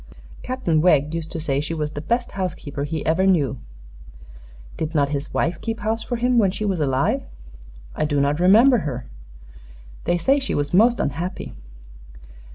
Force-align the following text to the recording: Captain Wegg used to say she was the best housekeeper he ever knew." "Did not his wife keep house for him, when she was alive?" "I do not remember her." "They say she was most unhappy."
Captain 0.41 0.81
Wegg 0.81 1.13
used 1.13 1.31
to 1.31 1.39
say 1.39 1.61
she 1.61 1.75
was 1.75 1.91
the 1.91 2.01
best 2.01 2.31
housekeeper 2.31 2.85
he 2.85 3.05
ever 3.05 3.27
knew." 3.27 3.59
"Did 4.75 4.95
not 4.95 5.09
his 5.09 5.31
wife 5.31 5.61
keep 5.61 5.81
house 5.81 6.01
for 6.01 6.15
him, 6.15 6.39
when 6.39 6.49
she 6.49 6.65
was 6.65 6.79
alive?" 6.79 7.21
"I 7.95 8.05
do 8.05 8.19
not 8.19 8.39
remember 8.39 8.79
her." 8.79 9.05
"They 10.05 10.17
say 10.17 10.39
she 10.39 10.55
was 10.55 10.73
most 10.73 10.99
unhappy." 10.99 11.53